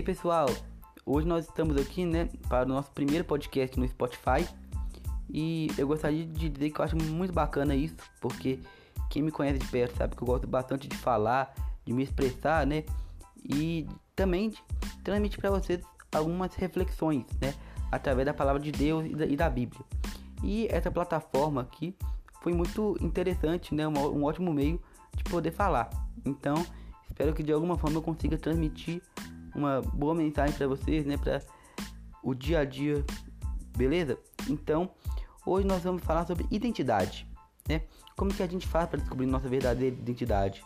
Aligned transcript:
Ei 0.00 0.04
pessoal, 0.04 0.46
hoje 1.04 1.28
nós 1.28 1.44
estamos 1.44 1.76
aqui, 1.76 2.06
né, 2.06 2.30
para 2.48 2.64
o 2.64 2.68
nosso 2.72 2.90
primeiro 2.92 3.22
podcast 3.22 3.78
no 3.78 3.86
Spotify 3.86 4.48
e 5.28 5.68
eu 5.76 5.86
gostaria 5.86 6.24
de 6.24 6.48
dizer 6.48 6.70
que 6.70 6.80
eu 6.80 6.84
acho 6.86 6.96
muito 6.96 7.34
bacana 7.34 7.74
isso, 7.74 7.96
porque 8.18 8.60
quem 9.10 9.20
me 9.20 9.30
conhece 9.30 9.58
de 9.58 9.66
perto 9.66 9.98
sabe 9.98 10.16
que 10.16 10.22
eu 10.22 10.26
gosto 10.26 10.46
bastante 10.46 10.88
de 10.88 10.96
falar, 10.96 11.54
de 11.84 11.92
me 11.92 12.02
expressar, 12.02 12.66
né, 12.66 12.82
e 13.44 13.86
também 14.16 14.48
de 14.48 14.56
transmitir 15.04 15.38
para 15.38 15.50
vocês 15.50 15.82
algumas 16.10 16.54
reflexões, 16.54 17.26
né, 17.38 17.52
através 17.92 18.24
da 18.24 18.32
palavra 18.32 18.62
de 18.62 18.72
Deus 18.72 19.04
e 19.04 19.14
da, 19.14 19.26
e 19.26 19.36
da 19.36 19.50
Bíblia. 19.50 19.84
E 20.42 20.66
essa 20.70 20.90
plataforma 20.90 21.60
aqui 21.60 21.94
foi 22.40 22.54
muito 22.54 22.96
interessante, 23.02 23.74
né, 23.74 23.86
um, 23.86 23.92
um 23.92 24.24
ótimo 24.24 24.50
meio 24.50 24.80
de 25.14 25.24
poder 25.24 25.50
falar. 25.50 25.90
Então, 26.24 26.54
espero 27.06 27.34
que 27.34 27.42
de 27.42 27.52
alguma 27.52 27.76
forma 27.76 27.98
eu 27.98 28.02
consiga 28.02 28.38
transmitir 28.38 29.02
uma 29.54 29.80
boa 29.80 30.14
mensagem 30.14 30.56
para 30.56 30.66
vocês, 30.66 31.04
né, 31.04 31.16
para 31.16 31.42
o 32.22 32.34
dia 32.34 32.60
a 32.60 32.64
dia, 32.64 33.04
beleza? 33.76 34.18
Então, 34.48 34.90
hoje 35.44 35.66
nós 35.66 35.82
vamos 35.82 36.02
falar 36.02 36.26
sobre 36.26 36.46
identidade, 36.50 37.26
né? 37.68 37.82
Como 38.16 38.32
que 38.32 38.42
a 38.42 38.46
gente 38.46 38.66
faz 38.66 38.88
para 38.88 38.98
descobrir 38.98 39.26
nossa 39.26 39.48
verdadeira 39.48 39.96
identidade? 39.96 40.62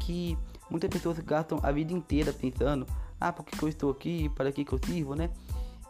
Que 0.00 0.36
muitas 0.68 0.90
pessoas 0.90 1.18
gastam 1.20 1.60
a 1.62 1.70
vida 1.70 1.92
inteira 1.92 2.32
pensando, 2.32 2.86
ah, 3.20 3.32
por 3.32 3.44
que, 3.44 3.56
que 3.56 3.62
eu 3.62 3.68
estou 3.68 3.90
aqui, 3.90 4.28
para 4.30 4.50
que, 4.50 4.64
que 4.64 4.72
eu 4.72 4.80
sirvo, 4.84 5.14
né? 5.14 5.30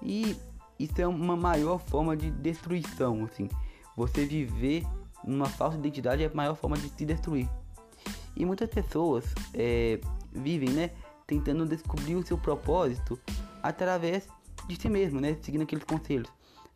E 0.03 0.37
isso 0.79 1.01
é 1.01 1.07
uma 1.07 1.37
maior 1.37 1.79
forma 1.79 2.17
de 2.17 2.31
destruição, 2.31 3.25
assim. 3.25 3.49
Você 3.97 4.25
viver 4.25 4.85
numa 5.25 5.47
falsa 5.47 5.77
identidade 5.77 6.23
é 6.23 6.27
a 6.27 6.35
maior 6.35 6.55
forma 6.55 6.77
de 6.77 6.89
se 6.89 7.05
destruir. 7.05 7.49
E 8.37 8.45
muitas 8.45 8.71
pessoas 8.71 9.25
é, 9.55 10.01
vivem, 10.33 10.71
né? 10.71 10.91
Tentando 11.31 11.65
descobrir 11.65 12.17
o 12.17 12.27
seu 12.27 12.37
propósito 12.37 13.17
através 13.63 14.29
de 14.67 14.75
si 14.75 14.89
mesmo, 14.89 15.21
né? 15.21 15.37
Seguindo 15.41 15.63
aqueles 15.63 15.85
conselhos. 15.85 16.29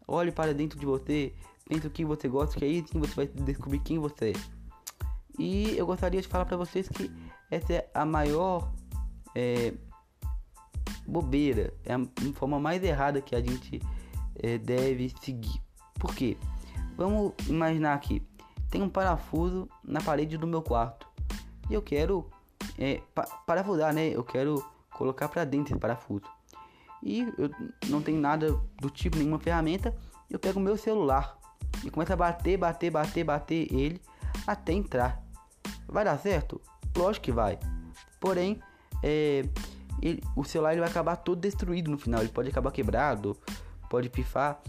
Olhe 0.06 0.30
para 0.30 0.54
dentro 0.54 0.78
de 0.78 0.86
você, 0.86 1.34
pense 1.68 1.84
o 1.84 1.90
que 1.90 2.04
você 2.04 2.28
gosta, 2.28 2.56
que 2.56 2.64
aí 2.64 2.84
sim 2.86 3.00
você 3.00 3.12
vai 3.14 3.26
descobrir 3.26 3.80
quem 3.80 3.98
você 3.98 4.30
é. 4.30 4.32
E 5.36 5.76
eu 5.76 5.84
gostaria 5.84 6.22
de 6.22 6.28
falar 6.28 6.44
para 6.44 6.56
vocês 6.56 6.88
que 6.88 7.10
essa 7.50 7.72
é 7.72 7.90
a 7.92 8.06
maior 8.06 8.72
é, 9.34 9.74
bobeira, 11.04 11.74
é 11.84 11.94
a 11.94 12.00
forma 12.34 12.60
mais 12.60 12.80
errada 12.84 13.20
que 13.20 13.34
a 13.34 13.40
gente 13.40 13.82
é, 14.36 14.56
deve 14.56 15.12
seguir. 15.20 15.60
Por 15.98 16.14
quê? 16.14 16.36
Vamos 16.96 17.32
imaginar 17.48 17.94
aqui, 17.94 18.22
tem 18.70 18.82
um 18.82 18.88
parafuso 18.88 19.68
na 19.82 20.00
parede 20.00 20.38
do 20.38 20.46
meu 20.46 20.62
quarto 20.62 21.08
e 21.68 21.74
eu 21.74 21.82
quero 21.82 22.30
é, 22.78 23.00
pa 23.14 23.24
parafusar, 23.46 23.92
né? 23.92 24.08
Eu 24.08 24.24
quero 24.24 24.64
colocar 24.90 25.28
para 25.28 25.44
dentro 25.44 25.72
esse 25.72 25.80
parafuso. 25.80 26.24
E 27.02 27.22
eu 27.36 27.50
não 27.88 28.00
tenho 28.00 28.18
nada 28.18 28.58
do 28.80 28.88
tipo, 28.90 29.18
nenhuma 29.18 29.38
ferramenta. 29.38 29.94
Eu 30.30 30.38
pego 30.38 30.58
o 30.58 30.62
meu 30.62 30.76
celular 30.76 31.38
e 31.84 31.90
começo 31.90 32.12
a 32.12 32.16
bater, 32.16 32.56
bater, 32.56 32.90
bater, 32.90 33.24
bater 33.24 33.72
ele 33.72 34.00
até 34.46 34.72
entrar. 34.72 35.22
Vai 35.86 36.04
dar 36.04 36.18
certo? 36.18 36.60
Lógico 36.96 37.24
que 37.24 37.32
vai. 37.32 37.58
Porém, 38.20 38.60
é, 39.02 39.44
ele, 40.00 40.22
o 40.34 40.44
celular 40.44 40.72
ele 40.72 40.80
vai 40.80 40.88
acabar 40.88 41.16
todo 41.16 41.40
destruído 41.40 41.90
no 41.90 41.98
final. 41.98 42.20
Ele 42.20 42.32
pode 42.32 42.48
acabar 42.48 42.70
quebrado, 42.70 43.36
pode 43.90 44.08
pifar. 44.08 44.60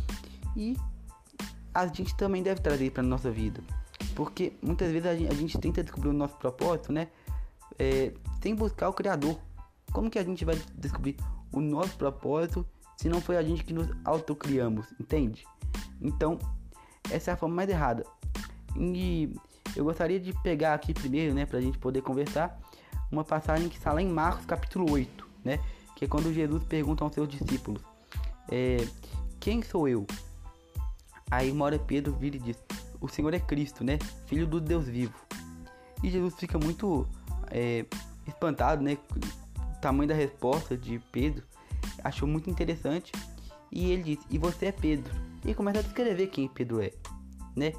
E 0.56 0.76
a 1.74 1.88
gente 1.88 2.16
também 2.16 2.44
deve 2.44 2.62
trazer 2.62 2.92
para 2.92 3.04
nossa 3.04 3.32
vida. 3.32 3.62
Porque 4.14 4.54
muitas 4.62 4.92
vezes 4.92 5.08
a 5.08 5.16
gente, 5.16 5.32
a 5.32 5.36
gente 5.36 5.58
tenta 5.58 5.84
descobrir 5.84 6.10
o 6.10 6.14
nosso 6.14 6.36
propósito, 6.36 6.92
né? 6.92 7.08
É, 7.80 8.14
sem 8.42 8.56
buscar 8.56 8.90
o 8.90 8.94
Criador. 8.94 9.38
Como 9.92 10.10
que 10.10 10.20
a 10.20 10.24
gente 10.24 10.44
vai 10.44 10.60
descobrir 10.76 11.18
o 11.52 11.62
nosso 11.62 11.96
propósito 11.98 12.66
se 12.98 13.10
não 13.10 13.22
foi 13.22 13.38
a 13.38 13.44
gente 13.44 13.64
que 13.64 13.74
nos 13.74 13.88
autocriamos, 14.04 14.88
entende? 15.00 15.46
Então, 16.02 16.40
essa 17.12 17.32
é 17.32 17.34
a 17.34 17.38
forma 17.38 17.56
mais 17.56 17.70
errada. 17.70 18.06
E 18.78 19.34
eu 19.76 19.84
gostaria 19.84 20.20
de 20.20 20.34
pegar 20.42 20.74
aqui 20.74 20.94
primeiro, 20.94 21.34
né, 21.34 21.46
pra 21.46 21.62
gente 21.62 21.78
poder 21.78 22.02
conversar, 22.02 22.60
uma 23.12 23.24
passagem 23.24 23.70
que 23.70 23.78
está 23.78 23.94
lá 23.94 24.02
em 24.02 24.10
Marcos 24.10 24.46
capítulo 24.46 24.92
8, 24.92 25.28
né? 25.44 25.60
Que 25.96 26.06
é 26.06 26.08
quando 26.08 26.34
Jesus 26.34 26.64
pergunta 26.64 27.04
aos 27.04 27.14
seus 27.14 27.28
discípulos: 27.30 27.82
é, 28.52 28.78
Quem 29.40 29.62
sou 29.62 29.88
eu? 29.88 30.06
Aí 31.30 31.52
uma 31.52 31.66
hora 31.66 31.80
Pedro 31.80 32.14
vira 32.14 32.36
e 32.36 32.40
diz: 32.40 32.58
O 33.00 33.08
Senhor 33.08 33.34
é 33.34 33.40
Cristo, 33.40 33.84
né? 33.84 33.98
Filho 34.28 34.48
do 34.48 34.60
Deus 34.60 34.88
vivo. 34.88 35.14
E 36.04 36.10
Jesus 36.10 36.36
fica 36.36 36.58
muito 36.58 37.08
é, 37.52 37.86
espantado, 38.28 38.84
né? 38.84 38.98
Tamanho 39.82 40.10
da 40.10 40.16
resposta 40.16 40.78
de 40.78 41.00
Pedro. 41.12 41.44
Achou 42.04 42.28
muito 42.28 42.50
interessante. 42.50 43.12
E 43.72 43.92
ele 43.92 44.04
disse: 44.04 44.26
E 44.30 44.38
você 44.38 44.68
é 44.68 44.72
Pedro? 44.72 45.14
E 45.46 45.54
começa 45.54 45.80
a 45.80 45.84
descrever 45.84 46.28
quem 46.28 46.48
Pedro 46.48 46.82
é, 46.82 46.92
né? 47.56 47.74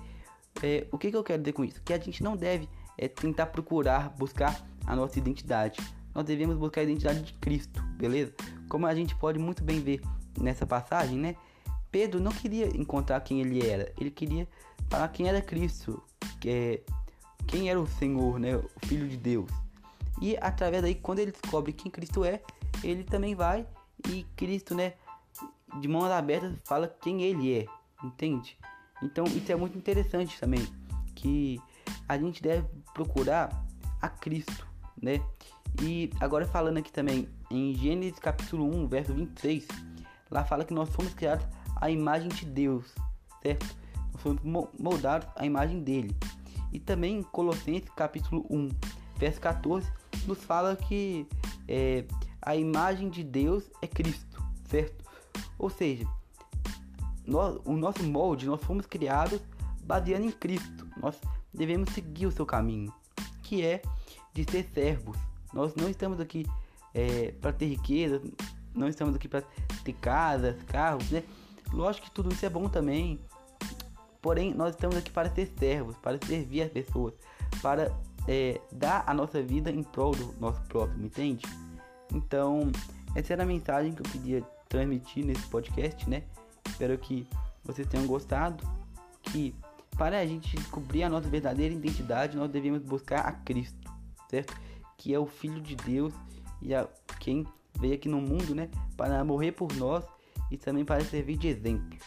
É, 0.62 0.87
o 0.91 0.99
que, 0.99 1.10
que 1.10 1.16
eu 1.16 1.25
quero 1.25 1.43
dizer 1.43 1.53
com 1.53 1.65
isso? 1.65 1.82
Que 1.82 1.93
a 1.93 1.99
gente 1.99 2.22
não 2.22 2.37
deve 2.37 2.69
é, 2.97 3.09
tentar 3.09 3.47
procurar, 3.47 4.10
buscar 4.10 4.65
a 4.87 4.94
nossa 4.94 5.19
identidade. 5.19 5.78
Nós 6.15 6.25
devemos 6.25 6.56
buscar 6.56 6.81
a 6.81 6.84
identidade 6.84 7.22
de 7.22 7.33
Cristo, 7.34 7.83
beleza? 7.98 8.33
Como 8.69 8.87
a 8.87 8.94
gente 8.94 9.15
pode 9.16 9.38
muito 9.38 9.62
bem 9.62 9.81
ver 9.81 10.00
nessa 10.41 10.65
passagem, 10.65 11.19
né? 11.19 11.37
Pedro 11.91 12.21
não 12.21 12.33
queria 12.33 12.66
encontrar 12.77 13.21
quem 13.21 13.41
ele 13.41 13.66
era, 13.66 13.93
ele 13.98 14.10
queria 14.10 14.48
falar 14.88 15.09
quem 15.09 15.28
era 15.28 15.41
Cristo, 15.41 16.03
que 16.41 16.48
é, 16.48 16.83
quem 17.46 17.70
era 17.70 17.80
o 17.80 17.86
Senhor, 17.86 18.38
né? 18.38 18.56
O 18.56 18.86
Filho 18.86 19.08
de 19.08 19.16
Deus. 19.16 19.50
E 20.20 20.36
através 20.40 20.82
daí, 20.82 20.94
quando 20.94 21.18
ele 21.18 21.32
descobre 21.32 21.72
quem 21.72 21.90
Cristo 21.90 22.24
é, 22.24 22.42
ele 22.82 23.04
também 23.04 23.34
vai 23.34 23.66
e 24.08 24.24
Cristo, 24.36 24.74
né, 24.74 24.94
de 25.80 25.88
mãos 25.88 26.10
abertas, 26.10 26.54
fala 26.64 26.88
quem 27.00 27.22
ele 27.22 27.54
é, 27.54 27.66
entende? 28.02 28.56
Então 29.02 29.24
isso 29.24 29.50
é 29.52 29.56
muito 29.56 29.76
interessante 29.76 30.38
também, 30.38 30.66
que 31.14 31.60
a 32.08 32.16
gente 32.16 32.42
deve 32.42 32.66
procurar 32.94 33.64
a 34.00 34.08
Cristo, 34.08 34.66
né? 35.00 35.20
E 35.82 36.10
agora 36.20 36.46
falando 36.46 36.78
aqui 36.78 36.90
também 36.90 37.28
em 37.50 37.74
Gênesis 37.74 38.18
capítulo 38.18 38.64
1, 38.64 38.88
verso 38.88 39.12
26, 39.12 39.68
lá 40.30 40.44
fala 40.44 40.64
que 40.64 40.72
nós 40.72 40.88
fomos 40.88 41.12
criados 41.12 41.46
à 41.76 41.90
imagem 41.90 42.28
de 42.28 42.46
Deus, 42.46 42.94
certo? 43.42 43.76
Nós 44.12 44.22
fomos 44.22 44.40
moldados 44.78 45.28
à 45.36 45.44
imagem 45.44 45.82
dele. 45.82 46.16
E 46.76 46.78
também 46.78 47.20
em 47.20 47.22
Colossenses 47.22 47.88
capítulo 47.97 48.44
1, 48.50 48.69
verso 49.16 49.41
14, 49.41 49.91
nos 50.26 50.44
fala 50.44 50.76
que 50.76 51.26
é, 51.66 52.04
a 52.42 52.54
imagem 52.54 53.09
de 53.09 53.25
Deus 53.25 53.64
é 53.81 53.87
Cristo, 53.87 54.44
certo? 54.69 55.03
Ou 55.59 55.70
seja, 55.70 56.06
nós, 57.26 57.59
o 57.65 57.72
nosso 57.72 58.03
molde, 58.03 58.44
nós 58.44 58.62
fomos 58.62 58.84
criados 58.84 59.41
baseando 59.84 60.26
em 60.26 60.31
Cristo. 60.31 60.86
Nós 61.00 61.19
devemos 61.50 61.88
seguir 61.94 62.26
o 62.26 62.31
seu 62.31 62.44
caminho, 62.44 62.92
que 63.42 63.65
é 63.65 63.81
de 64.34 64.44
ser 64.44 64.69
servos. 64.75 65.16
Nós 65.54 65.75
não 65.76 65.88
estamos 65.88 66.20
aqui 66.20 66.44
é, 66.92 67.32
para 67.41 67.54
ter 67.54 67.69
riqueza, 67.69 68.20
não 68.75 68.86
estamos 68.86 69.15
aqui 69.15 69.28
para 69.28 69.42
ter 69.82 69.94
casas, 69.94 70.62
carros, 70.65 71.10
né? 71.10 71.25
Lógico 71.72 72.09
que 72.09 72.12
tudo 72.12 72.34
isso 72.34 72.44
é 72.44 72.50
bom 72.50 72.69
também. 72.69 73.19
Porém, 74.21 74.54
nós 74.54 74.75
estamos 74.75 74.97
aqui 74.97 75.10
para 75.10 75.31
ser 75.31 75.53
servos, 75.59 75.97
para 75.97 76.19
servir 76.27 76.62
as 76.62 76.71
pessoas, 76.71 77.15
para 77.62 77.93
é, 78.27 78.60
dar 78.72 79.04
a 79.06 79.15
nossa 79.15 79.43
vida 79.43 79.71
em 79.71 79.82
prol 79.82 80.12
do 80.12 80.34
nosso 80.41 80.60
próximo, 80.62 81.06
entende? 81.06 81.44
Então, 82.12 82.71
essa 83.15 83.32
era 83.32 83.43
a 83.43 83.47
mensagem 83.47 83.93
que 83.93 84.00
eu 84.00 84.10
queria 84.10 84.43
transmitir 84.69 85.25
nesse 85.25 85.47
podcast, 85.49 86.09
né? 86.09 86.25
Espero 86.66 86.97
que 86.99 87.27
vocês 87.65 87.87
tenham 87.88 88.06
gostado. 88.06 88.65
Que 89.22 89.54
para 89.97 90.19
a 90.19 90.27
gente 90.27 90.56
descobrir 90.56 91.03
a 91.03 91.09
nossa 91.09 91.28
verdadeira 91.28 91.75
identidade, 91.75 92.37
nós 92.37 92.50
devemos 92.50 92.83
buscar 92.83 93.21
a 93.21 93.33
Cristo, 93.33 93.91
certo? 94.30 94.54
Que 94.97 95.15
é 95.15 95.19
o 95.19 95.27
Filho 95.27 95.60
de 95.60 95.74
Deus 95.77 96.12
e 96.60 96.74
a 96.74 96.86
quem 97.19 97.47
veio 97.78 97.95
aqui 97.95 98.09
no 98.09 98.21
mundo, 98.21 98.54
né? 98.54 98.69
Para 98.97 99.24
morrer 99.24 99.53
por 99.53 99.74
nós 99.74 100.04
e 100.51 100.57
também 100.57 100.84
para 100.84 101.04
servir 101.04 101.36
de 101.36 101.48
exemplo. 101.48 101.98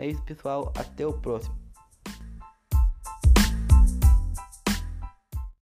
É 0.00 0.06
isso, 0.06 0.22
pessoal. 0.22 0.72
Até 0.74 1.06
o 1.06 1.12
próximo. 1.12 1.59